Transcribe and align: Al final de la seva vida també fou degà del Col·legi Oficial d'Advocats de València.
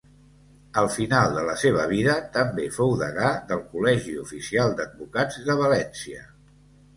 Al 0.81 0.87
final 0.93 1.35
de 1.39 1.43
la 1.49 1.53
seva 1.63 1.83
vida 1.91 2.15
també 2.37 2.65
fou 2.77 2.95
degà 3.03 3.29
del 3.51 3.61
Col·legi 3.75 4.17
Oficial 4.23 4.75
d'Advocats 4.81 5.39
de 5.51 5.59
València. 5.63 6.27